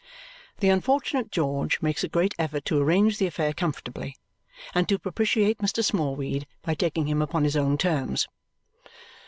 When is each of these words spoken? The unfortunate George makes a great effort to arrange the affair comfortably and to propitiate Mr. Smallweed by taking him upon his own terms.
The 0.61 0.69
unfortunate 0.69 1.29
George 1.31 1.79
makes 1.79 2.03
a 2.03 2.07
great 2.07 2.33
effort 2.39 2.65
to 2.65 2.79
arrange 2.81 3.19
the 3.19 3.27
affair 3.27 3.53
comfortably 3.53 4.15
and 4.73 4.89
to 4.89 4.97
propitiate 4.97 5.59
Mr. 5.59 5.83
Smallweed 5.83 6.47
by 6.63 6.73
taking 6.73 7.05
him 7.05 7.21
upon 7.21 7.43
his 7.43 7.55
own 7.55 7.77
terms. 7.77 8.27